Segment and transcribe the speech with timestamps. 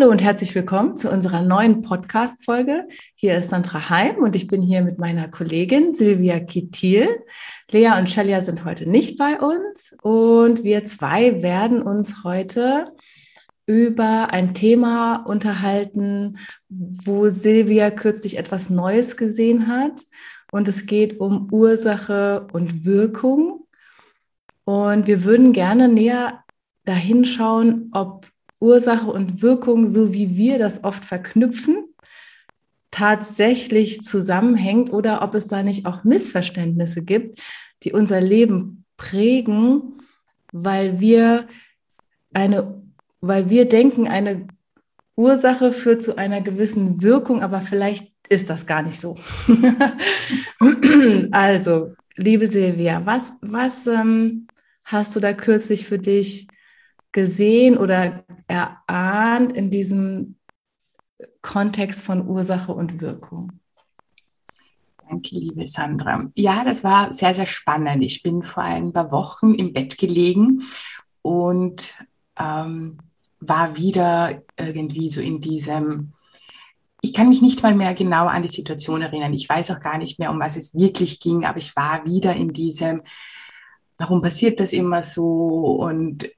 [0.00, 2.88] Hallo und herzlich willkommen zu unserer neuen Podcast-Folge.
[3.16, 7.22] Hier ist Sandra Heim und ich bin hier mit meiner Kollegin Silvia Kittil.
[7.70, 12.86] Lea und Shelia sind heute nicht bei uns und wir zwei werden uns heute
[13.66, 16.38] über ein Thema unterhalten,
[16.70, 20.00] wo Silvia kürzlich etwas Neues gesehen hat.
[20.50, 23.66] Und es geht um Ursache und Wirkung.
[24.64, 26.42] Und wir würden gerne näher
[26.86, 28.26] dahin schauen, ob
[28.60, 31.84] Ursache und Wirkung, so wie wir das oft verknüpfen,
[32.90, 37.40] tatsächlich zusammenhängt oder ob es da nicht auch Missverständnisse gibt,
[37.82, 40.02] die unser Leben prägen,
[40.52, 41.46] weil wir
[42.34, 42.82] eine,
[43.20, 44.46] weil wir denken, eine
[45.16, 49.16] Ursache führt zu einer gewissen Wirkung, aber vielleicht ist das gar nicht so.
[51.30, 54.46] also, liebe Silvia, was, was ähm,
[54.84, 56.46] hast du da kürzlich für dich
[57.12, 60.36] gesehen oder erahnt in diesem
[61.42, 63.52] Kontext von Ursache und Wirkung?
[65.08, 66.30] Danke, liebe Sandra.
[66.34, 68.04] Ja, das war sehr, sehr spannend.
[68.04, 70.62] Ich bin vor ein paar Wochen im Bett gelegen
[71.22, 71.94] und
[72.38, 72.98] ähm,
[73.40, 76.12] war wieder irgendwie so in diesem,
[77.00, 79.32] ich kann mich nicht mal mehr genau an die Situation erinnern.
[79.32, 82.36] Ich weiß auch gar nicht mehr, um was es wirklich ging, aber ich war wieder
[82.36, 83.02] in diesem,
[83.98, 86.30] warum passiert das immer so und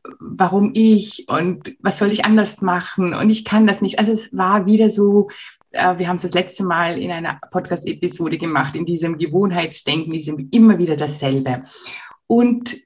[0.43, 4.01] warum ich und was soll ich anders machen und ich kann das nicht.
[4.01, 5.29] Also es war wieder so,
[5.71, 10.49] äh, wir haben es das letzte Mal in einer Podcast-Episode gemacht, in diesem Gewohnheitsdenken, diesem
[10.51, 11.63] immer wieder dasselbe.
[12.27, 12.77] Und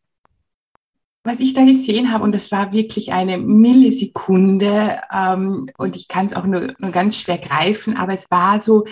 [1.24, 6.26] was ich da gesehen habe, und das war wirklich eine Millisekunde, ähm, und ich kann
[6.26, 8.84] es auch nur, nur ganz schwer greifen, aber es war so,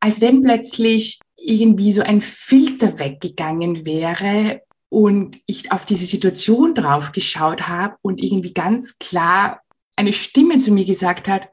[0.00, 7.12] als wenn plötzlich irgendwie so ein Filter weggegangen wäre und ich auf diese Situation drauf
[7.12, 9.62] geschaut habe und irgendwie ganz klar
[9.96, 11.48] eine Stimme zu mir gesagt hat,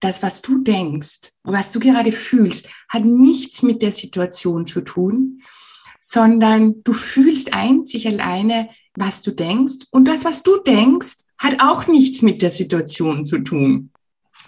[0.00, 5.42] das, was du denkst, was du gerade fühlst, hat nichts mit der Situation zu tun,
[6.00, 9.86] sondern du fühlst einzig alleine, was du denkst.
[9.92, 13.92] Und das, was du denkst, hat auch nichts mit der Situation zu tun.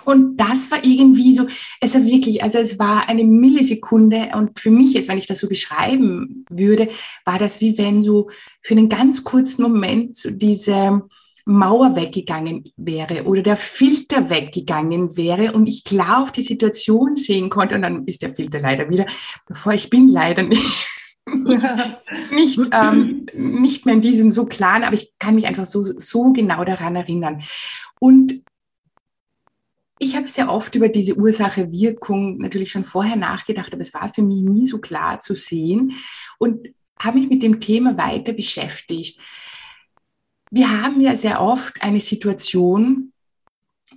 [0.09, 1.47] Und das war irgendwie so,
[1.83, 5.39] es war wirklich, also es war eine Millisekunde und für mich jetzt, wenn ich das
[5.39, 6.89] so beschreiben würde,
[7.27, 8.31] war das wie wenn so
[8.63, 11.03] für einen ganz kurzen Moment so diese
[11.45, 17.51] Mauer weggegangen wäre oder der Filter weggegangen wäre und ich klar auf die Situation sehen
[17.51, 19.05] konnte und dann ist der Filter leider wieder,
[19.47, 20.87] bevor ich bin leider nicht.
[21.27, 21.67] nicht,
[22.33, 26.33] nicht, ähm, nicht mehr in diesem so klaren, aber ich kann mich einfach so, so
[26.33, 27.43] genau daran erinnern.
[28.01, 28.43] Und
[29.98, 34.22] ich habe sehr oft über diese Ursache-Wirkung natürlich schon vorher nachgedacht, aber es war für
[34.22, 35.92] mich nie so klar zu sehen
[36.38, 36.69] und
[37.00, 39.20] habe mich mit dem Thema weiter beschäftigt.
[40.50, 43.12] Wir haben ja sehr oft eine Situation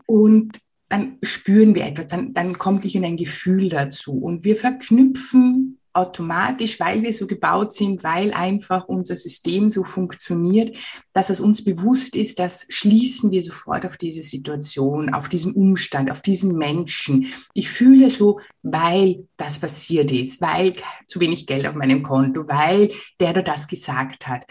[0.06, 6.79] und dann spüren wir etwas, dann, dann kommt ein Gefühl dazu und wir verknüpfen automatisch,
[6.79, 10.78] weil wir so gebaut sind, weil einfach unser System so funktioniert,
[11.13, 16.09] dass was uns bewusst ist, das schließen wir sofort auf diese Situation, auf diesen Umstand,
[16.09, 17.28] auf diesen Menschen.
[17.53, 20.75] Ich fühle so, weil das passiert ist, weil
[21.07, 24.46] zu wenig Geld auf meinem Konto, weil der da das gesagt hat.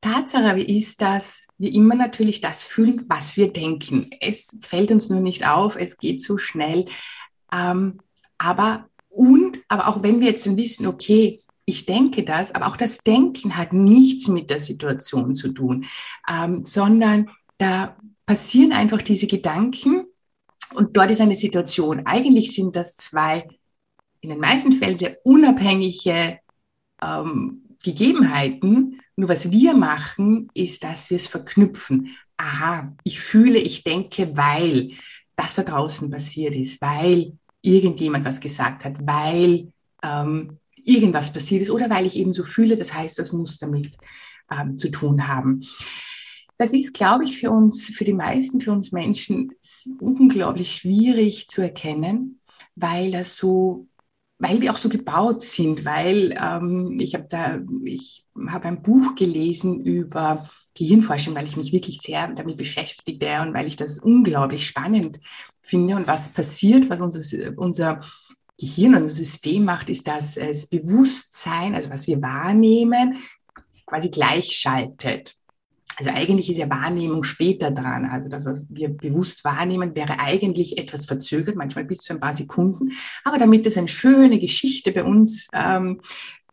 [0.00, 4.10] Tatsache ist, dass wir immer natürlich das fühlen, was wir denken.
[4.20, 6.86] Es fällt uns nur nicht auf, es geht so schnell.
[7.52, 8.00] Ähm,
[8.38, 12.98] aber und, aber auch wenn wir jetzt wissen, okay, ich denke das, aber auch das
[12.98, 15.84] Denken hat nichts mit der Situation zu tun,
[16.28, 17.96] ähm, sondern da
[18.26, 20.06] passieren einfach diese Gedanken
[20.74, 22.06] und dort ist eine Situation.
[22.06, 23.46] Eigentlich sind das zwei
[24.20, 26.38] in den meisten Fällen sehr unabhängige
[27.02, 29.00] ähm, Gegebenheiten.
[29.16, 32.16] Nur was wir machen, ist, dass wir es verknüpfen.
[32.36, 34.92] Aha, ich fühle, ich denke, weil
[35.36, 39.72] das da draußen passiert ist, weil irgendjemand was gesagt hat, weil
[40.02, 42.76] ähm, irgendwas passiert ist oder weil ich eben so fühle.
[42.76, 43.96] Das heißt, das muss damit
[44.50, 45.60] ähm, zu tun haben.
[46.58, 49.52] Das ist, glaube ich, für uns, für die meisten, für uns Menschen
[49.98, 52.40] unglaublich schwierig zu erkennen,
[52.74, 53.86] weil das so
[54.40, 59.14] weil wir auch so gebaut sind, weil ähm, ich habe da, ich habe ein Buch
[59.14, 64.66] gelesen über Gehirnforschung, weil ich mich wirklich sehr damit beschäftige und weil ich das unglaublich
[64.66, 65.20] spannend
[65.62, 67.20] finde und was passiert, was unser,
[67.56, 68.00] unser
[68.58, 73.16] Gehirn, unser System macht, ist, dass es Bewusstsein, also was wir wahrnehmen,
[73.86, 75.34] quasi gleichschaltet.
[75.96, 78.06] Also eigentlich ist ja Wahrnehmung später dran.
[78.06, 82.32] Also das, was wir bewusst wahrnehmen, wäre eigentlich etwas verzögert, manchmal bis zu ein paar
[82.32, 82.92] Sekunden.
[83.22, 86.00] Aber damit es eine schöne Geschichte bei uns, ähm,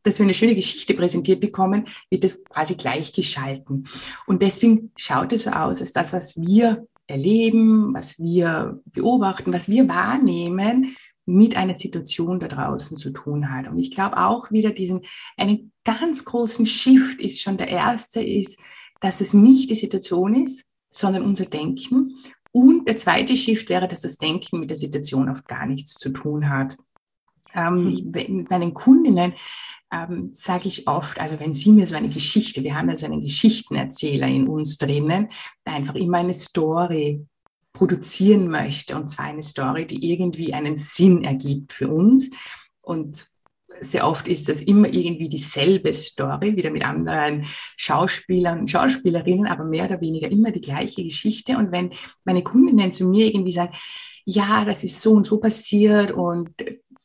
[0.08, 3.88] dass wir eine schöne Geschichte präsentiert bekommen, wird es quasi gleichgeschalten.
[4.26, 9.70] Und deswegen schaut es so aus, als das, was wir erleben, was wir beobachten, was
[9.70, 10.96] wir wahrnehmen,
[11.26, 13.68] mit einer Situation da draußen zu tun hat.
[13.68, 15.02] Und ich glaube auch wieder diesen,
[15.36, 18.60] einen ganz großen Shift ist schon der erste ist,
[19.02, 22.16] dass es nicht die Situation ist, sondern unser Denken.
[22.54, 26.10] Und der zweite Shift wäre, dass das Denken mit der Situation oft gar nichts zu
[26.10, 26.78] tun hat.
[27.58, 27.88] Ähm, mhm.
[27.88, 29.34] ich, mit meinen Kundinnen
[29.92, 33.08] ähm, sage ich oft, also wenn sie mir so eine Geschichte, wir haben ja so
[33.08, 35.30] einen Geschichtenerzähler in uns drinnen,
[35.66, 37.26] der einfach immer eine Story
[37.74, 42.30] produzieren möchte, und zwar eine Story, die irgendwie einen Sinn ergibt für uns.
[42.82, 43.28] Und
[43.82, 47.46] sehr oft ist das immer irgendwie dieselbe Story, wieder mit anderen
[47.76, 51.58] Schauspielern und Schauspielerinnen, aber mehr oder weniger immer die gleiche Geschichte.
[51.58, 51.92] Und wenn
[52.24, 53.76] meine Kundinnen zu mir irgendwie sagen,
[54.26, 56.50] ja, das ist so und so passiert und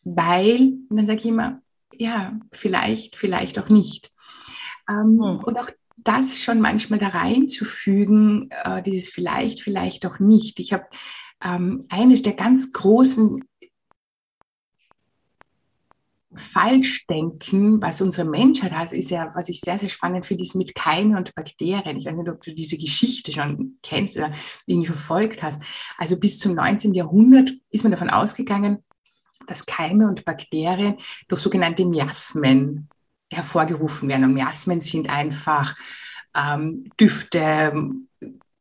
[0.05, 1.61] weil, dann sage ich immer,
[1.95, 4.11] ja, vielleicht, vielleicht auch nicht.
[4.89, 5.45] Ähm, hm.
[5.45, 10.59] Und auch das schon manchmal da reinzufügen, äh, dieses vielleicht, vielleicht auch nicht.
[10.59, 10.85] Ich habe
[11.43, 13.45] ähm, eines der ganz großen
[16.35, 20.75] Falschdenken, was unsere Menschheit hat, ist ja, was ich sehr, sehr spannend finde, ist mit
[20.75, 21.99] Keime und Bakterien.
[21.99, 24.33] Ich weiß nicht, ob du diese Geschichte schon kennst oder
[24.67, 25.63] irgendwie verfolgt hast.
[25.99, 26.95] Also bis zum 19.
[26.95, 28.83] Jahrhundert ist man davon ausgegangen,
[29.47, 30.97] dass Keime und Bakterien
[31.29, 32.89] durch sogenannte Miasmen
[33.31, 34.25] hervorgerufen werden.
[34.25, 35.77] Und Miasmen sind einfach
[36.35, 37.73] ähm, Düfte,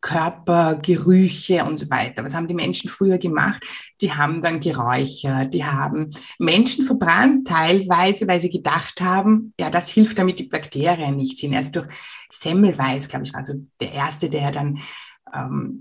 [0.01, 2.25] Körpergerüche und so weiter.
[2.25, 3.63] Was haben die Menschen früher gemacht?
[4.01, 9.89] Die haben dann geräuchert, die haben Menschen verbrannt, teilweise, weil sie gedacht haben, ja, das
[9.89, 11.53] hilft, damit die Bakterien nicht sind.
[11.53, 11.87] Erst durch
[12.29, 14.79] Semmelweis, glaube ich, war so der erste, der dann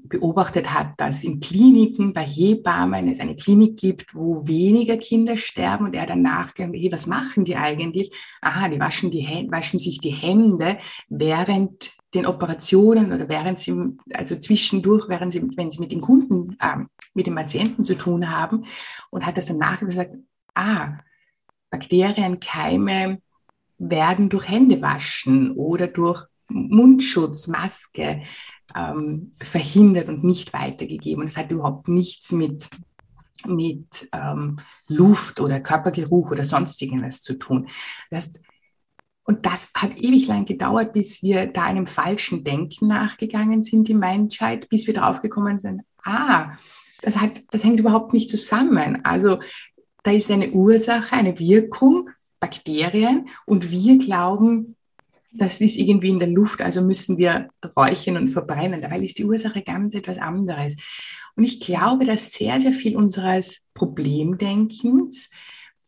[0.05, 5.87] beobachtet hat, dass in Kliniken bei Hebammen es eine Klinik gibt, wo weniger Kinder sterben
[5.87, 8.13] und er dann nachgegangen, hey, was machen die eigentlich?
[8.41, 10.77] Aha, die waschen, die waschen sich die Hände
[11.09, 13.75] während den Operationen oder während sie,
[14.15, 18.31] also zwischendurch, während sie, wenn sie mit den Kunden, äh, mit den Patienten zu tun
[18.31, 18.65] haben
[19.11, 20.15] und hat das dann nachher gesagt,
[20.55, 20.99] ah,
[21.71, 23.21] Bakterien, Keime
[23.79, 28.23] werden durch Händewaschen oder durch Mundschutz, Maske
[28.77, 31.23] ähm, verhindert und nicht weitergegeben.
[31.23, 32.69] Und es hat überhaupt nichts mit,
[33.47, 34.57] mit ähm,
[34.89, 37.69] Luft oder Körpergeruch oder sonst irgendwas zu tun.
[38.11, 38.41] Das heißt,
[39.25, 43.95] und das hat ewig lang gedauert, bis wir da einem falschen Denken nachgegangen sind, die
[43.95, 46.53] Menschheit, bis wir draufgekommen sind, ah,
[47.03, 49.05] das, hat, das hängt überhaupt nicht zusammen.
[49.05, 49.39] Also
[50.03, 54.77] da ist eine Ursache, eine Wirkung, Bakterien, und wir glauben,
[55.33, 58.81] das ist irgendwie in der Luft, also müssen wir räuchern und verbrennen.
[58.81, 60.75] Dabei ist die Ursache ganz etwas anderes.
[61.37, 65.31] Und ich glaube, dass sehr, sehr viel unseres Problemdenkens,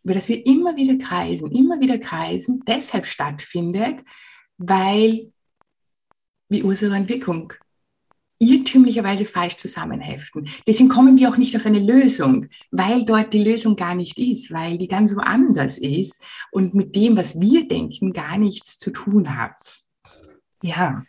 [0.05, 4.03] über das wir immer wieder kreisen, immer wieder kreisen, deshalb stattfindet,
[4.59, 5.33] weil
[6.49, 7.53] wir Ursache und Wirkung
[8.43, 10.49] irrtümlicherweise falsch zusammenheften.
[10.67, 14.53] Deswegen kommen wir auch nicht auf eine Lösung, weil dort die Lösung gar nicht ist,
[14.53, 19.37] weil die ganz woanders ist und mit dem, was wir denken, gar nichts zu tun
[19.37, 19.79] hat.
[20.63, 21.05] Ja.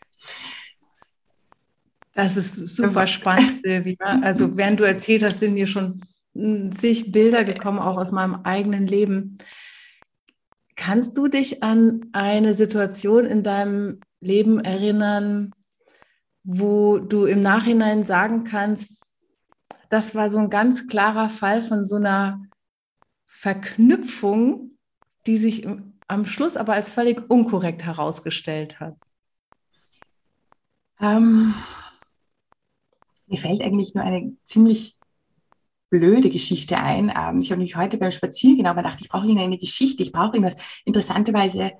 [2.14, 4.20] Das ist super spannend, Silvia.
[4.22, 6.02] Also während du erzählt hast, sind mir schon
[6.72, 9.40] zig Bilder gekommen, auch aus meinem eigenen Leben.
[10.76, 15.54] Kannst du dich an eine Situation in deinem Leben erinnern,
[16.44, 19.04] wo du im Nachhinein sagen kannst,
[19.90, 22.42] das war so ein ganz klarer Fall von so einer
[23.26, 24.78] Verknüpfung,
[25.26, 25.68] die sich
[26.08, 28.96] am Schluss aber als völlig unkorrekt herausgestellt hat?
[31.00, 31.54] Ähm,
[33.28, 34.98] mir fällt eigentlich nur eine ziemlich
[35.90, 37.12] blöde Geschichte ein.
[37.16, 40.38] Ähm, ich habe mich heute beim Spaziergehen aber gedacht, ich brauche eine Geschichte, ich brauche
[40.38, 40.82] irgendwas.
[40.86, 41.74] Interessanterweise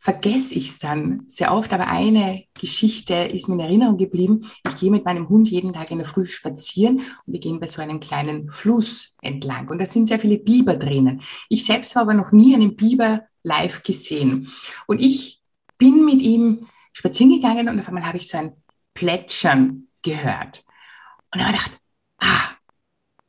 [0.00, 4.50] vergesse ich es dann sehr oft, aber eine Geschichte ist mir in Erinnerung geblieben.
[4.66, 7.68] Ich gehe mit meinem Hund jeden Tag in der Früh spazieren und wir gehen bei
[7.68, 11.20] so einem kleinen Fluss entlang und da sind sehr viele Biber drinnen.
[11.50, 14.48] Ich selbst habe aber noch nie einen Biber live gesehen
[14.86, 15.42] und ich
[15.76, 18.54] bin mit ihm spazieren gegangen und auf einmal habe ich so ein
[18.94, 20.64] Plätschern gehört
[21.34, 21.78] und habe gedacht,
[22.20, 22.50] ah,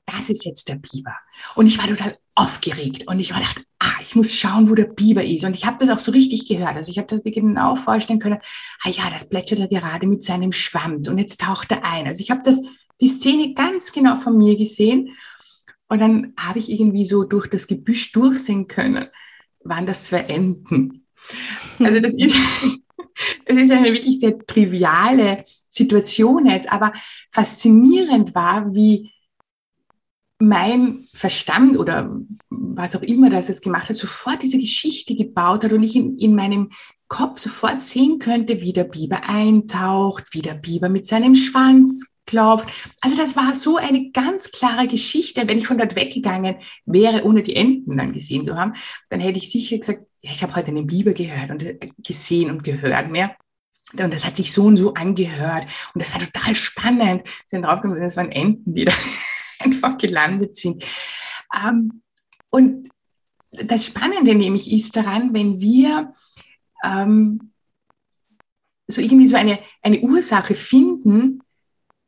[0.05, 1.15] das ist jetzt der Biber.
[1.55, 4.85] Und ich war total aufgeregt und ich war gedacht, ah, ich muss schauen, wo der
[4.85, 5.43] Biber ist.
[5.43, 6.75] Und ich habe das auch so richtig gehört.
[6.75, 8.39] Also ich habe das mir genau vorstellen können,
[8.83, 12.07] ah ja, das plätschert er gerade mit seinem Schwanz und jetzt taucht er ein.
[12.07, 12.61] Also ich habe das,
[13.01, 15.15] die Szene ganz genau von mir gesehen.
[15.89, 19.07] Und dann habe ich irgendwie so durch das Gebüsch durchsehen können,
[19.63, 21.05] waren das zwei Enten.
[21.79, 22.35] Also das ist,
[23.45, 26.93] es ist eine wirklich sehr triviale Situation jetzt, aber
[27.31, 29.11] faszinierend war, wie
[30.41, 32.15] mein Verstand oder
[32.49, 36.17] was auch immer das es gemacht hat, sofort diese Geschichte gebaut hat und ich in,
[36.17, 36.69] in meinem
[37.07, 42.67] Kopf sofort sehen könnte, wie der Biber eintaucht, wie der Biber mit seinem Schwanz klopft.
[43.01, 45.47] Also das war so eine ganz klare Geschichte.
[45.47, 46.55] Wenn ich von dort weggegangen
[46.85, 48.73] wäre, ohne die Enten dann gesehen zu haben,
[49.09, 52.49] dann hätte ich sicher gesagt, ja, ich habe heute einen Biber gehört und äh, gesehen
[52.49, 53.35] und gehört mehr.
[53.91, 55.65] Und das hat sich so und so angehört.
[55.93, 57.27] Und das war total spannend.
[57.27, 58.93] Sie sind draufgekommen, das waren Enten, die da
[59.65, 60.83] einfach gelandet sind.
[61.53, 62.01] Ähm,
[62.49, 62.89] und
[63.51, 66.13] das Spannende nämlich ist daran, wenn wir
[66.83, 67.51] ähm,
[68.87, 71.41] so irgendwie so eine, eine Ursache finden,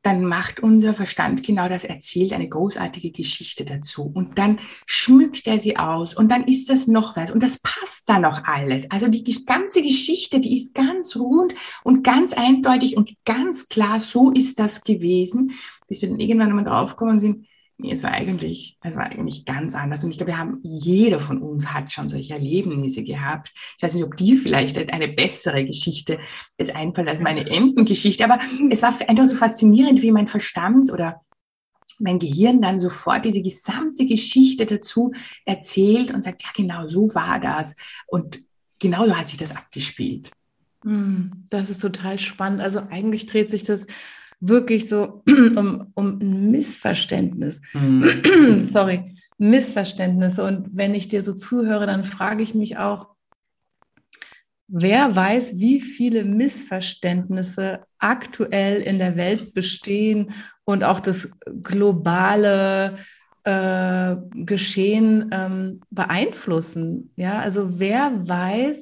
[0.03, 5.59] dann macht unser Verstand genau das, erzählt eine großartige Geschichte dazu und dann schmückt er
[5.59, 8.91] sie aus und dann ist das noch was und das passt dann noch alles.
[8.91, 14.31] Also die ganze Geschichte, die ist ganz rund und ganz eindeutig und ganz klar, so
[14.31, 15.51] ist das gewesen,
[15.87, 17.47] bis wir dann irgendwann einmal draufgekommen sind,
[17.91, 20.03] es war eigentlich, es war eigentlich ganz anders.
[20.03, 23.51] Und ich glaube, wir haben, jeder von uns hat schon solche Erlebnisse gehabt.
[23.77, 26.19] Ich weiß nicht, ob dir vielleicht eine bessere Geschichte
[26.57, 31.21] es einfällt als meine Entengeschichte, aber es war einfach so faszinierend, wie mein Verstand oder
[31.99, 35.11] mein Gehirn dann sofort diese gesamte Geschichte dazu
[35.45, 37.75] erzählt und sagt, ja, genau so war das.
[38.07, 38.41] Und
[38.79, 40.31] genau so hat sich das abgespielt.
[40.83, 42.61] Hm, das ist total spannend.
[42.61, 43.85] Also eigentlich dreht sich das
[44.47, 45.23] wirklich so
[45.55, 47.61] um, um ein Missverständnis.
[47.73, 48.65] Mhm.
[48.71, 50.43] Sorry, Missverständnisse.
[50.43, 53.07] Und wenn ich dir so zuhöre, dann frage ich mich auch,
[54.67, 60.31] wer weiß, wie viele Missverständnisse aktuell in der Welt bestehen
[60.65, 61.29] und auch das
[61.61, 62.97] globale
[63.43, 67.11] äh, Geschehen ähm, beeinflussen.
[67.15, 68.81] Ja, also wer weiß,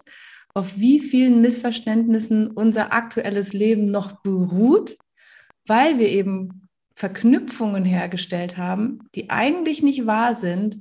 [0.53, 4.97] auf wie vielen Missverständnissen unser aktuelles Leben noch beruht
[5.71, 10.75] weil wir eben Verknüpfungen hergestellt haben, die eigentlich nicht wahr sind,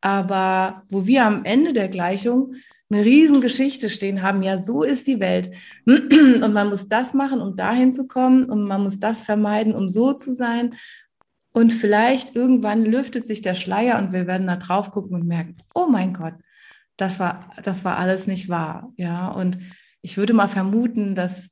[0.00, 2.56] aber wo wir am Ende der Gleichung
[2.90, 5.52] eine Riesengeschichte stehen haben, ja, so ist die Welt.
[5.86, 9.88] Und man muss das machen, um dahin zu kommen, und man muss das vermeiden, um
[9.88, 10.74] so zu sein.
[11.52, 15.56] Und vielleicht irgendwann lüftet sich der Schleier und wir werden da drauf gucken und merken,
[15.72, 16.34] oh mein Gott,
[16.96, 18.92] das war, das war alles nicht wahr.
[18.96, 19.58] Ja, und
[20.00, 21.48] ich würde mal vermuten, dass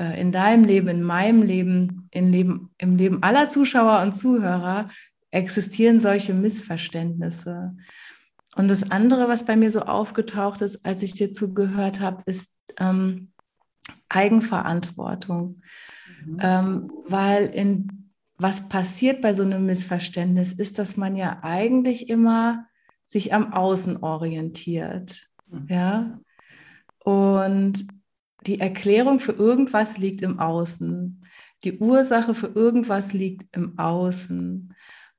[0.00, 4.88] äh, in deinem Leben, in meinem Leben, in Leben, im Leben aller Zuschauer und Zuhörer
[5.30, 7.76] existieren solche Missverständnisse.
[8.56, 12.52] Und das andere, was bei mir so aufgetaucht ist, als ich dir zugehört habe, ist
[12.78, 13.30] ähm,
[14.08, 15.62] Eigenverantwortung.
[16.24, 16.38] Mhm.
[16.40, 22.66] Ähm, weil in was passiert bei so einem Missverständnis, ist, dass man ja eigentlich immer
[23.04, 25.28] sich am Außen orientiert.
[25.46, 25.66] Mhm.
[25.68, 26.20] Ja.
[27.04, 27.86] Und
[28.46, 31.24] die Erklärung für irgendwas liegt im Außen.
[31.64, 34.74] Die Ursache für irgendwas liegt im Außen.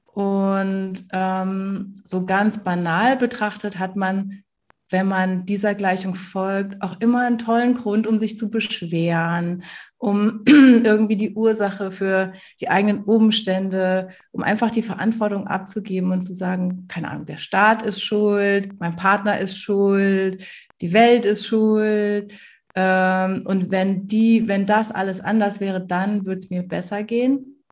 [0.06, 4.44] Und ähm, so ganz banal betrachtet hat man,
[4.90, 9.64] wenn man dieser Gleichung folgt, auch immer einen tollen Grund, um sich zu beschweren,
[9.98, 16.34] um irgendwie die Ursache für die eigenen Umstände, um einfach die Verantwortung abzugeben und zu
[16.34, 20.44] sagen, keine Ahnung, der Staat ist schuld, mein Partner ist schuld,
[20.82, 22.34] die Welt ist schuld,
[22.76, 27.64] ähm, und wenn die, wenn das alles anders wäre, dann würde es mir besser gehen.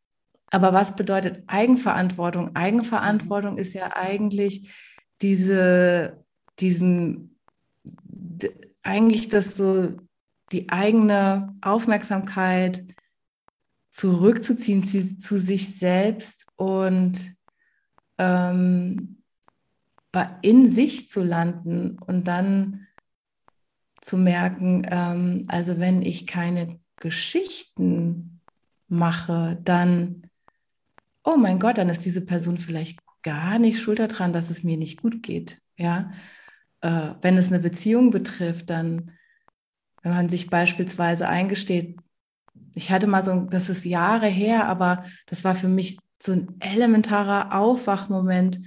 [0.51, 2.55] Aber was bedeutet Eigenverantwortung?
[2.55, 4.71] Eigenverantwortung ist ja eigentlich
[5.21, 6.23] diese,
[6.59, 7.37] diesen,
[8.81, 9.93] eigentlich das so,
[10.51, 12.83] die eigene Aufmerksamkeit
[13.91, 17.35] zurückzuziehen zu, zu sich selbst und
[18.17, 19.21] ähm,
[20.41, 22.87] in sich zu landen und dann
[24.01, 28.41] zu merken, ähm, also wenn ich keine Geschichten
[28.87, 30.23] mache, dann,
[31.23, 34.77] oh mein Gott, dann ist diese Person vielleicht gar nicht schuld daran, dass es mir
[34.77, 35.57] nicht gut geht.
[35.77, 36.11] Ja,
[36.81, 39.11] äh, wenn es eine Beziehung betrifft, dann,
[40.01, 41.97] wenn man sich beispielsweise eingesteht,
[42.75, 46.55] ich hatte mal so, das ist Jahre her, aber das war für mich so ein
[46.59, 48.59] elementarer Aufwachmoment,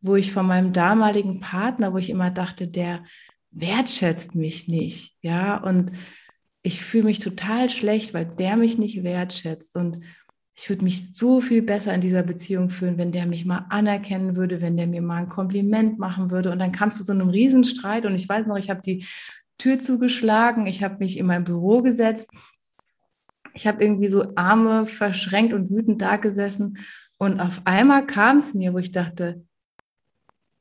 [0.00, 3.04] wo ich von meinem damaligen Partner, wo ich immer dachte, der,
[3.50, 5.92] wertschätzt mich nicht, ja, und
[6.62, 9.76] ich fühle mich total schlecht, weil der mich nicht wertschätzt.
[9.76, 10.04] Und
[10.54, 14.36] ich würde mich so viel besser in dieser Beziehung fühlen, wenn der mich mal anerkennen
[14.36, 16.50] würde, wenn der mir mal ein Kompliment machen würde.
[16.50, 19.06] Und dann kam es zu so einem Riesenstreit und ich weiß noch, ich habe die
[19.56, 22.30] Tür zugeschlagen, ich habe mich in mein Büro gesetzt,
[23.54, 26.78] ich habe irgendwie so Arme verschränkt und wütend da gesessen.
[27.18, 29.44] Und auf einmal kam es mir, wo ich dachte,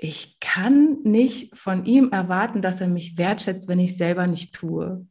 [0.02, 4.56] ich kann nicht von ihm erwarten, dass er mich wertschätzt, wenn ich es selber nicht
[4.56, 5.06] tue.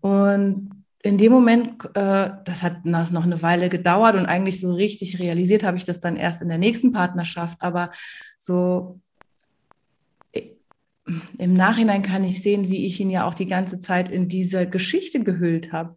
[0.00, 5.20] Und in dem Moment, äh, das hat noch, eine Weile gedauert und eigentlich so richtig
[5.20, 7.62] realisiert habe ich das dann erst in der nächsten Partnerschaft.
[7.62, 7.92] Aber
[8.40, 9.00] so
[11.38, 14.68] im Nachhinein kann ich sehen, wie ich ihn ja auch die ganze Zeit in diese
[14.68, 15.94] Geschichte gehüllt habe.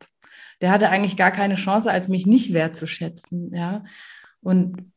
[0.62, 3.51] Der hatte eigentlich gar keine Chance, als mich nicht wertzuschätzen.
[3.51, 3.83] Ja?
[4.41, 4.91] Und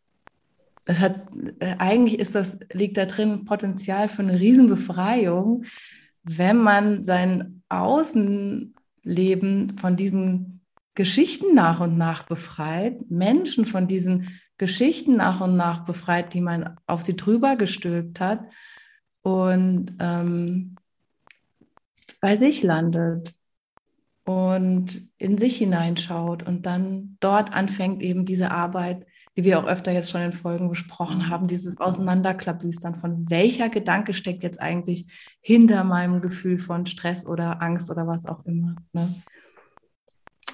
[0.88, 1.16] das hat,
[1.58, 5.64] äh, eigentlich ist das, liegt da drin Potenzial für eine Riesenbefreiung,
[6.24, 10.62] wenn man sein Außen Leben von diesen
[10.94, 16.78] Geschichten nach und nach befreit, Menschen von diesen Geschichten nach und nach befreit, die man
[16.86, 18.46] auf sie drüber gestülpt hat
[19.20, 20.76] und ähm,
[22.22, 23.34] bei sich landet
[24.24, 29.04] und in sich hineinschaut und dann dort anfängt eben diese Arbeit
[29.38, 34.12] die wir auch öfter jetzt schon in Folgen besprochen haben, dieses Auseinanderklabüstern von welcher Gedanke
[34.12, 35.06] steckt jetzt eigentlich
[35.40, 38.74] hinter meinem Gefühl von Stress oder Angst oder was auch immer.
[38.92, 39.14] Ne?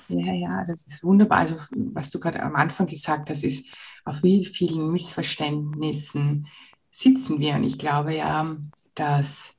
[0.08, 1.38] Ja, ja, das ist wunderbar.
[1.38, 3.74] Also, was du gerade am Anfang gesagt hast, ist,
[4.04, 6.46] auf wie vielen Missverständnissen
[6.90, 7.54] sitzen wir.
[7.54, 8.54] Und ich glaube ja,
[8.94, 9.54] dass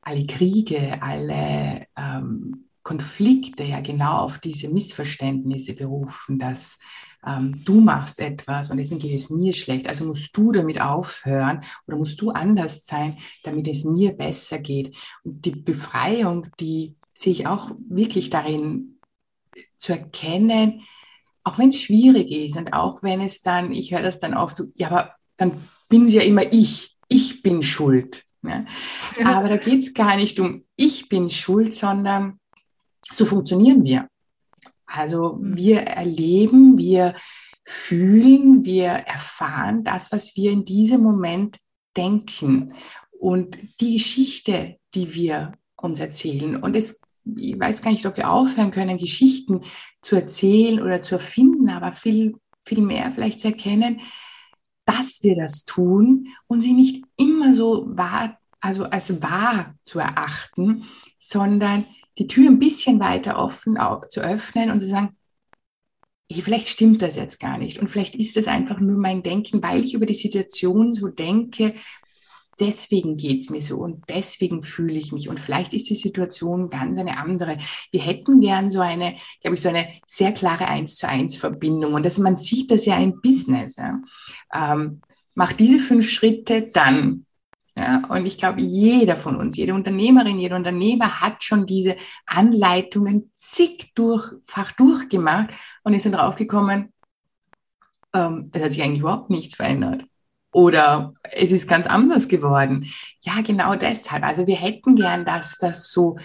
[0.00, 6.78] alle Kriege, alle ähm, Konflikte ja genau auf diese Missverständnisse berufen, dass
[7.26, 9.86] ähm, du machst etwas und deswegen geht es mir schlecht.
[9.86, 14.96] Also musst du damit aufhören oder musst du anders sein, damit es mir besser geht.
[15.22, 18.98] Und die Befreiung, die sehe ich auch wirklich darin
[19.76, 20.82] zu erkennen,
[21.44, 24.56] auch wenn es schwierig ist und auch wenn es dann, ich höre das dann oft
[24.56, 25.52] so, ja, aber dann
[25.88, 28.24] bin es ja immer ich, ich bin schuld.
[28.42, 28.66] Ne?
[29.18, 29.38] Ja.
[29.38, 32.40] Aber da geht es gar nicht um ich bin schuld, sondern
[33.10, 34.08] so funktionieren wir.
[34.94, 35.56] Also mhm.
[35.56, 37.14] wir erleben, wir
[37.64, 41.58] fühlen, wir erfahren das, was wir in diesem Moment
[41.96, 42.74] denken
[43.18, 46.56] und die Geschichte, die wir uns erzählen.
[46.56, 47.00] Und es,
[47.36, 49.62] ich weiß gar nicht, ob wir aufhören können, Geschichten
[50.02, 54.00] zu erzählen oder zu erfinden, aber viel, viel mehr vielleicht zu erkennen,
[54.84, 60.84] dass wir das tun und sie nicht immer so wahr, also als wahr zu erachten,
[61.18, 61.86] sondern
[62.18, 65.16] die Tür ein bisschen weiter offen zu öffnen und zu sagen,
[66.30, 69.62] hey, vielleicht stimmt das jetzt gar nicht und vielleicht ist das einfach nur mein Denken,
[69.62, 71.74] weil ich über die Situation so denke,
[72.60, 76.70] deswegen geht es mir so und deswegen fühle ich mich und vielleicht ist die Situation
[76.70, 77.58] ganz eine andere.
[77.90, 81.94] Wir hätten gern so eine, glaube ich, so eine sehr klare Eins zu eins Verbindung
[81.94, 83.76] und das, man sieht das ja im Business.
[83.76, 84.00] Ja.
[84.54, 85.00] Ähm,
[85.34, 87.23] mach diese fünf Schritte, dann
[87.76, 93.30] ja, und ich glaube, jeder von uns, jede Unternehmerin, jeder Unternehmer hat schon diese Anleitungen
[93.34, 95.50] zigfach durchgemacht
[95.82, 96.92] und ist dann draufgekommen,
[98.14, 100.04] ähm, es hat sich eigentlich überhaupt nichts verändert.
[100.52, 102.88] Oder es ist ganz anders geworden.
[103.22, 104.22] Ja, genau deshalb.
[104.22, 106.16] Also wir hätten gern, dass das so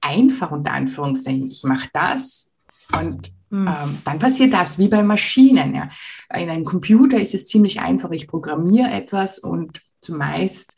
[0.00, 2.52] einfach unter Anführungszeichen, ich mache das
[2.98, 3.68] und hm.
[3.68, 5.76] ähm, dann passiert das, wie bei Maschinen.
[5.76, 5.88] Ja.
[6.34, 8.10] In einem Computer ist es ziemlich einfach.
[8.10, 10.76] Ich programmiere etwas und zumeist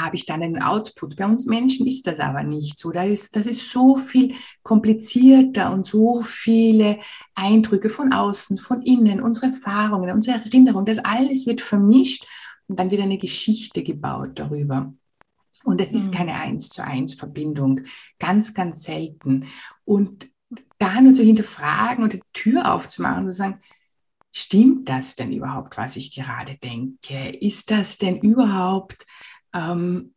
[0.00, 1.16] habe ich dann einen Output.
[1.16, 2.90] Bei uns Menschen ist das aber nicht so.
[2.90, 6.98] Da ist, das ist so viel komplizierter und so viele
[7.34, 10.86] Eindrücke von außen, von innen, unsere Erfahrungen, unsere Erinnerungen.
[10.86, 12.26] Das alles wird vermischt
[12.68, 14.92] und dann wird eine Geschichte gebaut darüber.
[15.64, 16.16] Und es ist mhm.
[16.16, 17.80] keine eins zu eins Verbindung,
[18.18, 19.46] ganz, ganz selten.
[19.84, 20.28] Und
[20.78, 23.60] da nur zu hinterfragen und die Tür aufzumachen und zu sagen,
[24.32, 27.30] stimmt das denn überhaupt, was ich gerade denke?
[27.30, 29.06] Ist das denn überhaupt
[29.54, 30.14] ähm,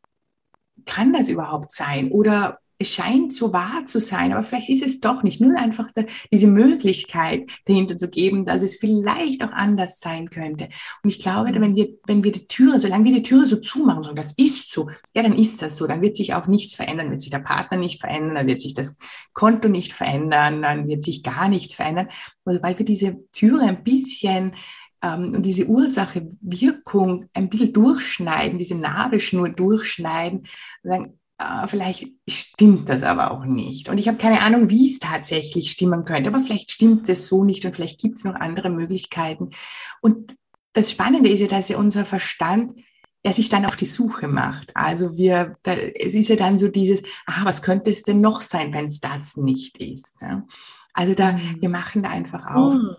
[0.85, 2.11] kann das überhaupt sein?
[2.11, 5.39] Oder es scheint so wahr zu sein, aber vielleicht ist es doch nicht.
[5.39, 10.65] Nur einfach da, diese Möglichkeit dahinter zu geben, dass es vielleicht auch anders sein könnte.
[11.01, 11.61] Und ich glaube, mhm.
[11.61, 14.71] wenn wir, wenn wir die Türe, solange wir die Türe so zumachen, so das ist
[14.73, 15.87] so, ja, dann ist das so.
[15.87, 18.73] Dann wird sich auch nichts verändern, wird sich der Partner nicht verändern, dann wird sich
[18.73, 18.97] das
[19.31, 22.09] Konto nicht verändern, dann wird sich gar nichts verändern.
[22.43, 24.51] Aber sobald wir diese Türe ein bisschen
[25.13, 30.39] und diese Ursache, Wirkung ein bisschen durchschneiden, diese Nabelschnur durchschneiden
[30.83, 33.89] und sagen, äh, vielleicht stimmt das aber auch nicht.
[33.89, 37.43] Und ich habe keine Ahnung, wie es tatsächlich stimmen könnte, aber vielleicht stimmt es so
[37.43, 39.49] nicht und vielleicht gibt es noch andere Möglichkeiten.
[40.01, 40.35] Und
[40.73, 42.73] das Spannende ist ja, dass ja unser Verstand
[43.23, 44.71] er sich dann auf die Suche macht.
[44.75, 48.41] Also wir, da, es ist ja dann so dieses, ah, was könnte es denn noch
[48.41, 50.15] sein, wenn es das nicht ist?
[50.21, 50.45] Ja?
[50.93, 51.57] Also da, mhm.
[51.59, 52.75] wir machen da einfach auf.
[52.75, 52.95] Mhm.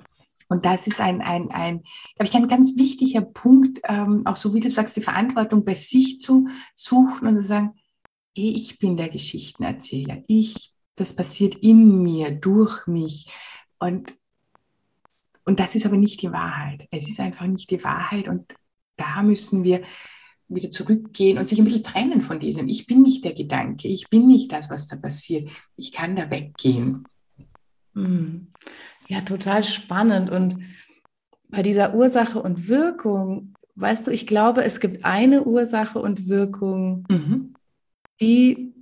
[0.48, 1.82] Und das ist ein, ein, ein,
[2.14, 5.74] glaube ich, ein ganz wichtiger Punkt, ähm, auch so wie du sagst, die Verantwortung bei
[5.74, 7.74] sich zu suchen und zu sagen,
[8.37, 10.22] hey, ich bin der Geschichtenerzähler.
[10.28, 13.30] Ich, das passiert in mir, durch mich.
[13.78, 14.14] Und,
[15.44, 16.87] und das ist aber nicht die Wahrheit.
[16.90, 18.28] Es ist einfach nicht die Wahrheit.
[18.28, 18.54] Und
[18.96, 19.82] da müssen wir
[20.48, 22.68] wieder zurückgehen und sich ein bisschen trennen von diesem.
[22.68, 25.50] Ich bin nicht der Gedanke, ich bin nicht das, was da passiert.
[25.76, 27.04] Ich kann da weggehen.
[27.94, 28.52] Hm.
[29.09, 30.31] Ja, total spannend.
[30.31, 30.62] Und
[31.49, 37.05] bei dieser Ursache und Wirkung, weißt du, ich glaube, es gibt eine Ursache und Wirkung,
[37.09, 37.55] mhm.
[38.21, 38.75] die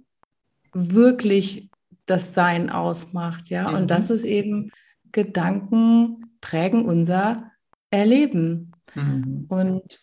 [0.72, 1.70] wirklich
[2.06, 3.70] das Sein ausmacht, ja.
[3.70, 3.76] Mhm.
[3.76, 4.70] Und das ist eben
[5.12, 7.50] Gedanken prägen unser
[7.90, 8.72] Erleben.
[8.94, 9.46] Mhm.
[9.48, 10.00] Und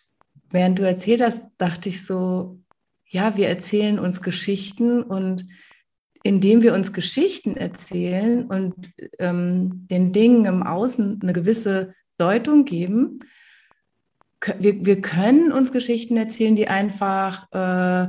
[0.50, 2.58] während du erzählt hast, dachte ich so,
[3.08, 5.46] ja, wir erzählen uns Geschichten und
[6.22, 8.74] indem wir uns Geschichten erzählen und
[9.18, 13.20] ähm, den Dingen im Außen eine gewisse Deutung geben,
[14.58, 18.08] wir, wir können uns Geschichten erzählen, die einfach äh,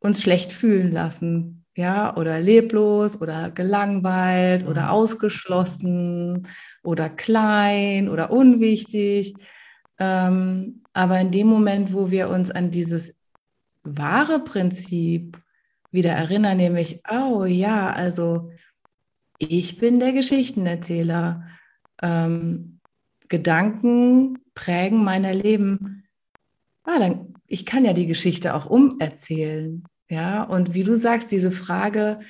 [0.00, 4.68] uns schlecht fühlen lassen, ja, oder leblos oder gelangweilt mhm.
[4.68, 6.46] oder ausgeschlossen
[6.82, 9.34] oder klein oder unwichtig.
[9.98, 13.14] Ähm, aber in dem Moment, wo wir uns an dieses
[13.82, 15.38] wahre Prinzip
[15.96, 18.52] wieder erinnern, nämlich, oh ja, also
[19.38, 21.48] ich bin der Geschichtenerzähler.
[22.00, 22.78] Ähm,
[23.28, 26.04] Gedanken prägen mein Leben.
[26.84, 29.82] Ah, dann, ich kann ja die Geschichte auch umerzählen.
[30.08, 32.20] Ja, und wie du sagst, diese Frage,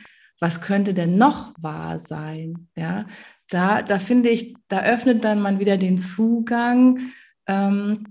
[0.40, 2.68] was könnte denn noch wahr sein?
[2.76, 3.07] Ja,
[3.50, 7.12] da, da finde ich, da öffnet dann man wieder den Zugang
[7.46, 8.07] ähm,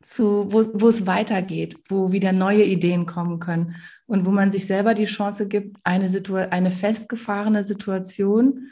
[0.00, 4.66] zu, wo, wo es weitergeht, wo wieder neue Ideen kommen können und wo man sich
[4.66, 8.70] selber die Chance gibt, eine, Situ eine festgefahrene Situation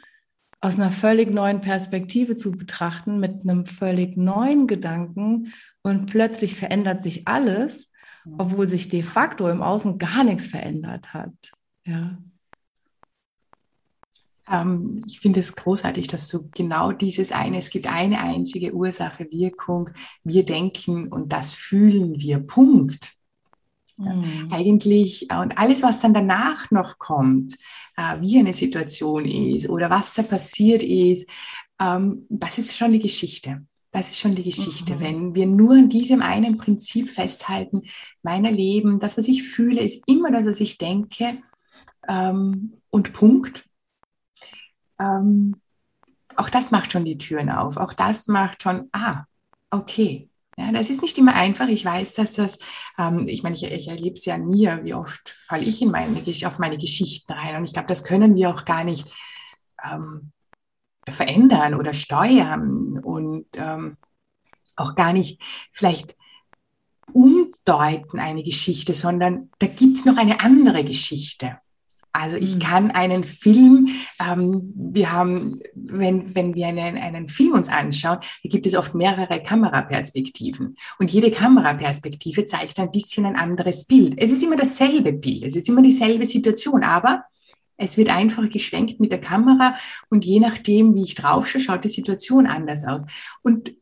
[0.61, 7.03] aus einer völlig neuen Perspektive zu betrachten, mit einem völlig neuen Gedanken und plötzlich verändert
[7.03, 7.91] sich alles,
[8.39, 11.35] obwohl sich de facto im Außen gar nichts verändert hat.
[11.85, 12.17] Ja.
[14.51, 19.27] Ähm, ich finde es großartig, dass du genau dieses eine, es gibt eine einzige Ursache,
[19.31, 19.91] Wirkung,
[20.23, 23.14] wir denken und das fühlen wir, Punkt.
[23.99, 24.49] Mhm.
[24.53, 27.55] Eigentlich, äh, und alles, was dann danach noch kommt,
[27.97, 31.29] äh, wie eine Situation ist oder was da passiert ist,
[31.81, 33.65] ähm, das ist schon die Geschichte.
[33.91, 34.97] Das ist schon die Geschichte.
[34.97, 35.01] Mhm.
[35.01, 37.83] Wenn wir nur an diesem einen Prinzip festhalten,
[38.23, 41.39] mein Leben, das, was ich fühle, ist immer das, was ich denke
[42.09, 43.65] ähm, und Punkt
[44.99, 45.61] ähm,
[46.37, 47.77] auch das macht schon die Türen auf.
[47.77, 49.25] Auch das macht schon, ah,
[49.71, 50.29] okay.
[50.57, 51.69] Ja, das ist nicht immer einfach.
[51.69, 52.59] Ich weiß, dass das,
[52.99, 55.91] ähm, ich meine, ich, ich erlebe es ja an mir, wie oft falle ich in
[55.91, 57.57] meine, auf meine Geschichten rein.
[57.57, 59.09] Und ich glaube, das können wir auch gar nicht
[59.85, 60.33] ähm,
[61.09, 63.97] verändern oder steuern und ähm,
[64.77, 65.41] auch gar nicht
[65.73, 66.17] vielleicht
[67.13, 71.59] umdeuten eine Geschichte, sondern da gibt es noch eine andere Geschichte.
[72.15, 72.59] Also ich mhm.
[72.61, 73.89] kann einen Film,
[74.21, 78.95] ähm, wir haben, wenn, wenn wir einen, einen Film uns anschauen, da gibt es oft
[78.95, 80.77] mehrere Kameraperspektiven.
[81.01, 84.15] Und jede Kameraperspektive zeigt ein bisschen ein anderes Bild.
[84.17, 87.25] Es ist immer dasselbe Bild, es ist immer dieselbe Situation, aber
[87.77, 89.75] es wird einfach geschwenkt mit der Kamera
[90.09, 93.03] und je nachdem, wie ich draufschaue, schaut die Situation anders aus.
[93.43, 93.75] Und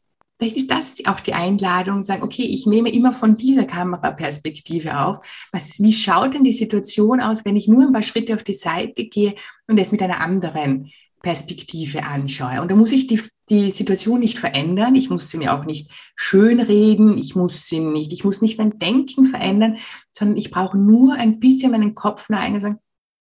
[0.42, 5.24] Vielleicht ist das auch die Einladung, sagen, okay, ich nehme immer von dieser Kameraperspektive auf.
[5.52, 8.52] Was, wie schaut denn die Situation aus, wenn ich nur ein paar Schritte auf die
[8.52, 9.36] Seite gehe
[9.68, 10.90] und es mit einer anderen
[11.22, 12.60] Perspektive anschaue?
[12.60, 14.96] Und da muss ich die, die Situation nicht verändern.
[14.96, 17.18] Ich muss sie mir auch nicht schönreden.
[17.18, 19.76] Ich muss sie nicht, ich muss nicht mein Denken verändern,
[20.12, 22.78] sondern ich brauche nur ein bisschen meinen Kopf neigen und sagen,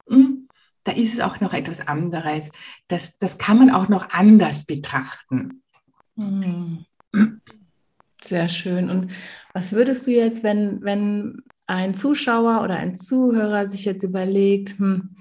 [0.07, 0.47] hm,
[0.85, 2.49] da ist es auch noch etwas anderes.
[2.87, 5.61] Das, das kann man auch noch anders betrachten.
[6.15, 6.85] Mhm.
[8.21, 8.89] Sehr schön.
[8.89, 9.11] Und
[9.53, 15.15] was würdest du jetzt, wenn, wenn ein Zuschauer oder ein Zuhörer sich jetzt überlegt, hm,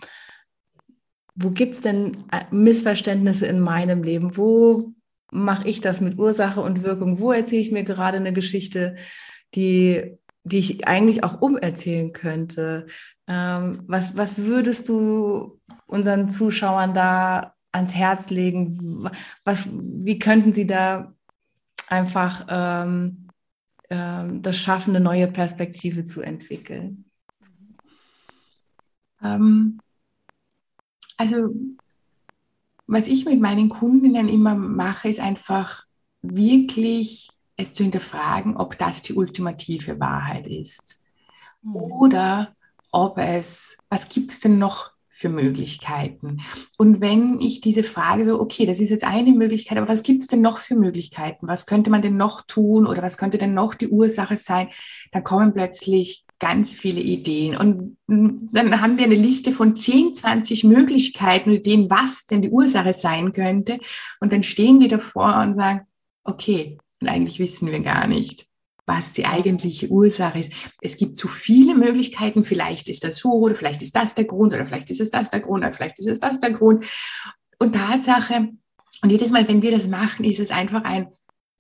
[1.34, 4.36] wo gibt es denn äh, Missverständnisse in meinem Leben?
[4.36, 4.92] Wo
[5.32, 7.18] mache ich das mit Ursache und Wirkung?
[7.18, 8.96] Wo erzähle ich mir gerade eine Geschichte,
[9.54, 12.86] die, die ich eigentlich auch umerzählen könnte?
[13.26, 19.08] Ähm, was, was würdest du unseren Zuschauern da ans Herz legen?
[19.44, 21.14] Was, wie könnten sie da
[21.90, 23.28] einfach ähm,
[23.90, 27.10] ähm, das schaffen, eine neue Perspektive zu entwickeln?
[29.22, 29.80] Ähm,
[31.16, 31.52] also,
[32.86, 35.84] was ich mit meinen Kundinnen immer mache, ist einfach
[36.22, 41.00] wirklich es zu hinterfragen, ob das die ultimative Wahrheit ist.
[41.62, 41.74] Mhm.
[41.74, 42.56] Oder
[42.90, 46.38] ob es, was gibt es denn noch für Möglichkeiten?
[46.78, 50.22] Und wenn ich diese Frage so, okay, das ist jetzt eine Möglichkeit, aber was gibt
[50.22, 51.46] es denn noch für Möglichkeiten?
[51.46, 54.68] Was könnte man denn noch tun oder was könnte denn noch die Ursache sein?
[55.12, 57.54] Dann kommen plötzlich ganz viele Ideen.
[57.58, 62.94] Und dann haben wir eine Liste von 10, 20 Möglichkeiten, Ideen, was denn die Ursache
[62.94, 63.78] sein könnte.
[64.20, 65.82] Und dann stehen wir davor und sagen,
[66.24, 68.46] okay, und eigentlich wissen wir gar nicht,
[68.90, 70.52] was die eigentliche Ursache ist.
[70.80, 72.44] Es gibt zu viele Möglichkeiten.
[72.44, 75.30] Vielleicht ist das so oder vielleicht ist das der Grund oder vielleicht ist es das
[75.30, 76.84] der Grund oder vielleicht ist es das der Grund.
[77.60, 78.48] Und Tatsache,
[79.02, 81.06] und jedes Mal, wenn wir das machen, ist es einfach ein,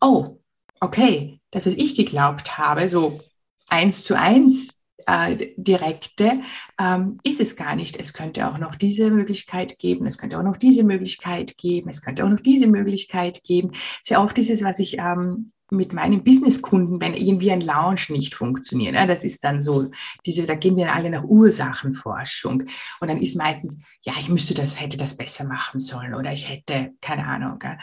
[0.00, 0.40] oh,
[0.80, 3.20] okay, das, was ich geglaubt habe, so
[3.68, 6.40] eins zu eins äh, direkte,
[6.80, 7.96] ähm, ist es gar nicht.
[7.96, 12.02] Es könnte auch noch diese Möglichkeit geben, es könnte auch noch diese Möglichkeit geben, es
[12.02, 13.70] könnte auch noch diese Möglichkeit geben.
[14.02, 18.34] Sehr oft ist es, was ich ähm, mit meinen Businesskunden, wenn irgendwie ein Lounge nicht
[18.34, 18.94] funktioniert.
[18.94, 19.90] Ja, das ist dann so,
[20.26, 22.62] diese, da gehen wir alle nach Ursachenforschung.
[23.00, 26.48] Und dann ist meistens, ja, ich müsste das, hätte das besser machen sollen oder ich
[26.48, 27.58] hätte, keine Ahnung.
[27.62, 27.78] Ja.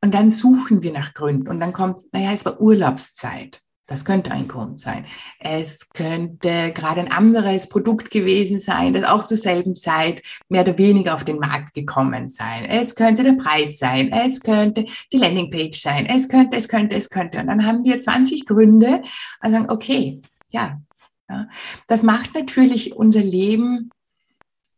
[0.00, 1.48] Und dann suchen wir nach Gründen.
[1.48, 3.62] Und dann kommt, naja, es war Urlaubszeit.
[3.86, 5.06] Das könnte ein Grund sein.
[5.40, 10.78] Es könnte gerade ein anderes Produkt gewesen sein, das auch zur selben Zeit mehr oder
[10.78, 12.64] weniger auf den Markt gekommen sein.
[12.64, 14.12] Es könnte der Preis sein.
[14.12, 16.06] Es könnte die Landingpage sein.
[16.06, 17.40] Es könnte, es könnte, es könnte.
[17.40, 19.02] Und dann haben wir 20 Gründe
[19.42, 20.80] und sagen, okay, ja,
[21.28, 21.48] ja.
[21.88, 23.90] Das macht natürlich unser Leben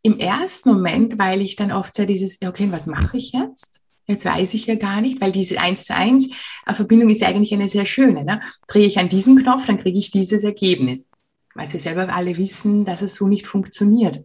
[0.01, 3.84] im ersten Moment, weil ich dann oft so dieses, ja, okay, was mache ich jetzt?
[4.07, 6.29] Jetzt weiß ich ja gar nicht, weil diese 1 zu 1
[6.73, 8.25] Verbindung ist ja eigentlich eine sehr schöne.
[8.25, 8.41] Ne?
[8.67, 11.11] Drehe ich an diesen Knopf, dann kriege ich dieses Ergebnis.
[11.55, 14.25] Weil wir selber alle wissen, dass es so nicht funktioniert.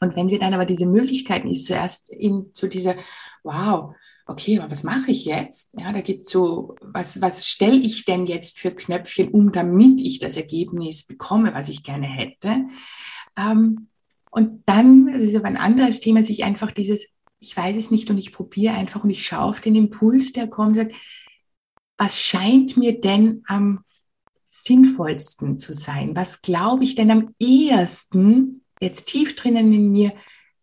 [0.00, 2.94] Und wenn wir dann aber diese Möglichkeiten ist, zuerst in zu dieser,
[3.42, 3.94] wow,
[4.26, 5.74] okay, aber was mache ich jetzt?
[5.80, 10.18] Ja, da gibt so, was, was stelle ich denn jetzt für Knöpfchen um, damit ich
[10.18, 12.66] das Ergebnis bekomme, was ich gerne hätte?
[13.36, 13.88] Ähm,
[14.30, 17.08] und dann, das ist aber ein anderes Thema, sich einfach dieses
[17.40, 20.48] ich weiß es nicht und ich probiere einfach und ich schaue auf den Impuls, der
[20.48, 20.94] kommt und sagt,
[21.96, 23.84] was scheint mir denn am
[24.46, 26.16] sinnvollsten zu sein?
[26.16, 30.12] Was glaube ich denn am ehesten, jetzt tief drinnen in mir,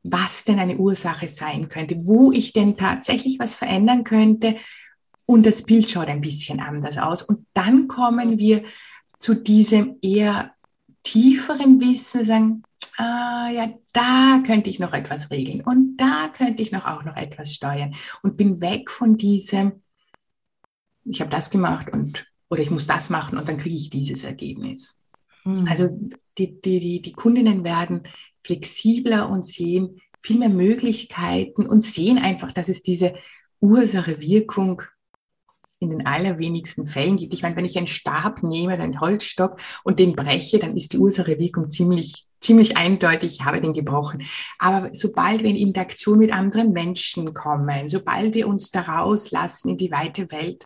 [0.04, 4.56] was denn eine Ursache sein könnte, wo ich denn tatsächlich was verändern könnte
[5.26, 7.24] und das Bild schaut ein bisschen anders aus.
[7.24, 8.64] Und dann kommen wir
[9.18, 10.54] zu diesem eher
[11.04, 12.64] tieferen Wissen, sagen,
[12.98, 17.16] ah, ja, da könnte ich noch etwas regeln und da könnte ich noch auch noch
[17.16, 19.84] etwas steuern und bin weg von diesem,
[21.04, 24.24] ich habe das gemacht und oder ich muss das machen und dann kriege ich dieses
[24.24, 25.04] Ergebnis.
[25.44, 25.66] Mhm.
[25.68, 25.90] Also
[26.38, 28.04] die, die, die, die Kundinnen werden
[28.44, 33.16] flexibler und sehen viel mehr Möglichkeiten und sehen einfach, dass es diese
[33.62, 34.82] Ursache-Wirkung
[35.80, 37.34] in den allerwenigsten Fällen gibt.
[37.34, 40.98] Ich meine, wenn ich einen Stab nehme, einen Holzstock und den breche, dann ist die
[40.98, 44.24] Ursache-Wirkung ziemlich, ziemlich eindeutig, ich habe den gebrochen.
[44.58, 49.78] Aber sobald wir in Interaktion mit anderen Menschen kommen, sobald wir uns da rauslassen in
[49.78, 50.66] die weite Welt,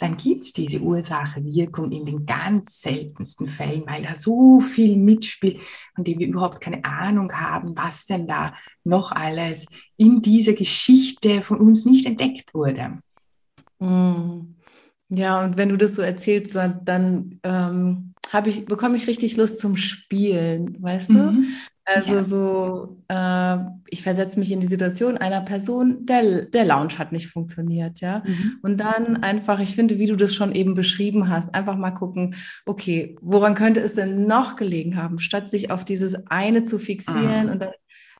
[0.00, 5.58] dann gibt es diese Ursache-Wirkung in den ganz seltensten Fällen, weil da so viel mitspielt,
[5.94, 11.42] von dem wir überhaupt keine Ahnung haben, was denn da noch alles in dieser Geschichte
[11.42, 13.00] von uns nicht entdeckt wurde.
[13.78, 14.54] Mm.
[15.10, 18.14] Ja, und wenn du das so erzählst, dann ähm,
[18.44, 21.14] ich, bekomme ich richtig Lust zum Spielen, weißt du?
[21.14, 21.46] Mhm.
[21.90, 22.22] Also ja.
[22.22, 23.56] so, äh,
[23.88, 28.22] ich versetze mich in die Situation einer Person, der, der Lounge hat nicht funktioniert, ja.
[28.26, 28.58] Mhm.
[28.60, 32.34] Und dann einfach, ich finde, wie du das schon eben beschrieben hast, einfach mal gucken,
[32.66, 37.46] okay, woran könnte es denn noch gelegen haben, statt sich auf dieses eine zu fixieren
[37.46, 37.52] mhm.
[37.52, 37.70] und dann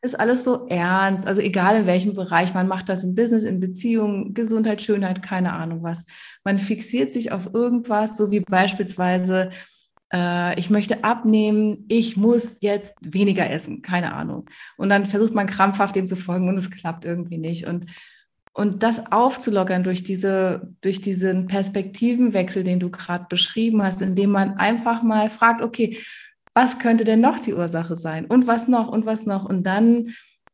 [0.03, 1.27] ist alles so ernst.
[1.27, 5.53] Also egal in welchem Bereich, man macht das im Business, in Beziehungen, Gesundheit, Schönheit, keine
[5.53, 6.07] Ahnung was.
[6.45, 9.51] Man fixiert sich auf irgendwas, so wie beispielsweise,
[10.13, 14.47] äh, ich möchte abnehmen, ich muss jetzt weniger essen, keine Ahnung.
[14.77, 17.67] Und dann versucht man krampfhaft dem zu folgen und es klappt irgendwie nicht.
[17.67, 17.87] Und
[18.59, 24.57] und das aufzulockern durch, diese, durch diesen Perspektivenwechsel, den du gerade beschrieben hast, indem man
[24.57, 25.97] einfach mal fragt, okay,
[26.59, 28.27] was könnte denn noch die Ursache sein?
[28.27, 29.44] Und was noch und was noch?
[29.44, 30.09] Und dann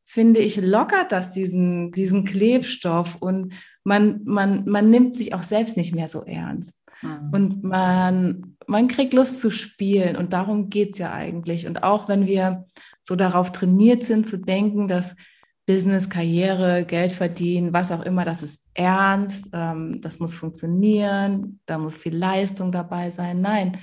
[0.04, 5.78] finde ich, lockert das diesen, diesen Klebstoff und man, man, man nimmt sich auch selbst
[5.78, 6.74] nicht mehr so ernst.
[7.00, 7.30] Mhm.
[7.32, 11.66] Und man, man kriegt Lust zu spielen und darum geht es ja eigentlich.
[11.66, 12.66] Und auch wenn wir
[13.00, 15.16] so darauf trainiert sind zu denken, dass
[15.64, 21.78] Business, Karriere, Geld verdienen, was auch immer, das ist ernst, ähm, das muss funktionieren, da
[21.78, 23.40] muss viel Leistung dabei sein.
[23.40, 23.78] Nein,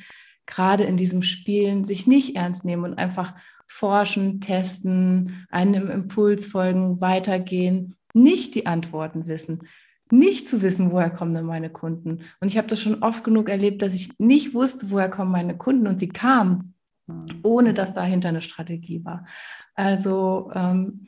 [0.45, 3.33] gerade in diesem Spielen sich nicht ernst nehmen und einfach
[3.67, 9.61] forschen, testen, einem Impuls folgen, weitergehen, nicht die Antworten wissen,
[10.11, 12.23] nicht zu wissen, woher kommen denn meine Kunden.
[12.41, 15.57] Und ich habe das schon oft genug erlebt, dass ich nicht wusste, woher kommen meine
[15.57, 16.73] Kunden und sie kamen.
[17.43, 19.25] ohne dass dahinter eine Strategie war.
[19.75, 21.07] Also ähm,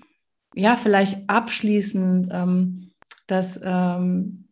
[0.56, 2.91] ja, vielleicht abschließend, ähm,
[3.28, 4.46] dass ähm,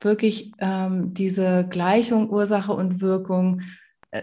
[0.00, 3.62] wirklich ähm, diese Gleichung Ursache und Wirkung,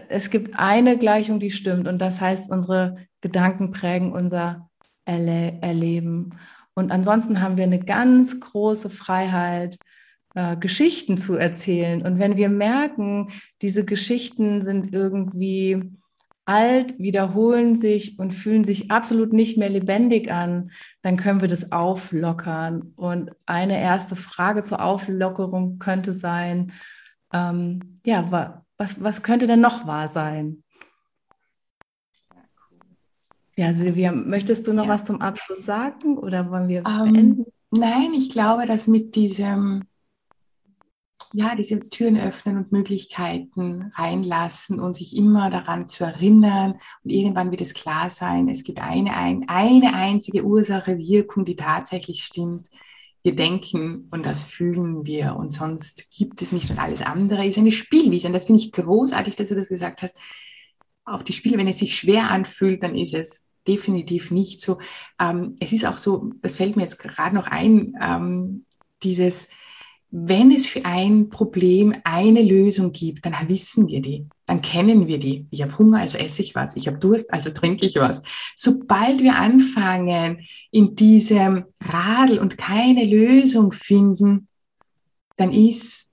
[0.08, 4.70] es gibt eine Gleichung, die stimmt und das heißt, unsere Gedanken prägen unser
[5.04, 6.38] Erle Erleben.
[6.74, 9.78] Und ansonsten haben wir eine ganz große Freiheit,
[10.34, 12.02] äh, Geschichten zu erzählen.
[12.02, 13.28] Und wenn wir merken,
[13.60, 15.82] diese Geschichten sind irgendwie
[16.46, 20.70] alt, wiederholen sich und fühlen sich absolut nicht mehr lebendig an,
[21.02, 22.94] dann können wir das auflockern.
[22.96, 26.72] Und eine erste Frage zur Auflockerung könnte sein,
[27.32, 30.62] ähm, ja, was, was könnte denn noch wahr sein?
[33.56, 34.90] Ja, Silvia, möchtest du noch ja.
[34.90, 37.44] was zum Abschluss sagen oder wollen wir um, ähm, beenden?
[37.70, 39.84] Nein, ich glaube, dass mit diesem
[41.34, 46.72] ja, diese Türen öffnen und Möglichkeiten reinlassen und sich immer daran zu erinnern.
[47.04, 51.56] Und irgendwann wird es klar sein, es gibt eine, ein, eine einzige Ursache, Wirkung, die
[51.56, 52.68] tatsächlich stimmt.
[53.22, 57.58] Wir denken und das fühlen wir und sonst gibt es nicht und alles andere ist
[57.58, 58.26] eine Spielwiese.
[58.26, 60.16] Und das finde ich großartig, dass du das gesagt hast.
[61.04, 64.78] Auf die Spiele, wenn es sich schwer anfühlt, dann ist es definitiv nicht so.
[65.20, 68.66] Ähm, es ist auch so, das fällt mir jetzt gerade noch ein, ähm,
[69.02, 69.48] dieses,
[70.14, 75.18] wenn es für ein Problem eine Lösung gibt, dann wissen wir die, dann kennen wir
[75.18, 75.46] die.
[75.50, 76.76] Ich habe Hunger, also esse ich was.
[76.76, 78.22] Ich habe Durst, also trinke ich was.
[78.54, 84.48] Sobald wir anfangen, in diesem Radl und keine Lösung finden,
[85.36, 86.10] dann ist,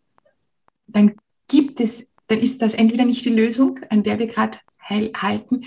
[0.88, 1.16] dann
[1.50, 4.60] gibt es, dann ist das entweder nicht die Lösung, an der wir gerade
[4.90, 5.66] halten,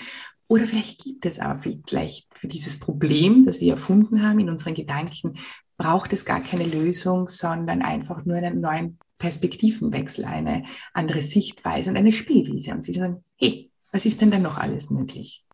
[0.53, 4.75] oder vielleicht gibt es aber vielleicht für dieses Problem, das wir erfunden haben in unseren
[4.75, 5.39] Gedanken,
[5.83, 10.63] braucht es gar keine Lösung, sondern einfach nur einen neuen Perspektivenwechsel, eine
[10.95, 12.71] andere Sichtweise und eine Spielwiese.
[12.71, 15.45] Und sie sagen, hey, was ist denn da noch alles möglich?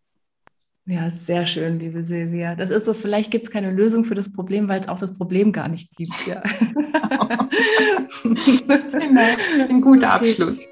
[0.85, 2.55] Ja, sehr schön, liebe Silvia.
[2.55, 5.14] Das ist so, vielleicht gibt es keine Lösung für das Problem, weil es auch das
[5.14, 6.27] Problem gar nicht gibt.
[6.27, 6.43] Ja.
[8.23, 9.29] genau,
[9.69, 10.62] ein guter Abschluss.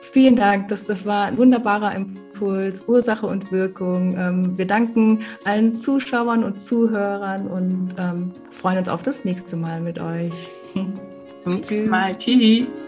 [0.00, 4.16] Vielen Dank, das, das war ein wunderbarer Impuls, Ursache und Wirkung.
[4.18, 9.80] Ähm, wir danken allen Zuschauern und Zuhörern und ähm, freuen uns auf das nächste Mal
[9.80, 10.48] mit euch.
[10.74, 12.16] Bis zum nächsten Mal.
[12.18, 12.86] Tschüss.